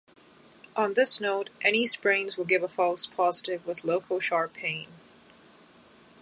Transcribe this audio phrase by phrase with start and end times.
[0.75, 4.87] On this note, any sprains will give a false positive with local sharp pain.